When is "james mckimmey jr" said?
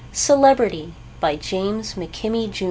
1.35-2.59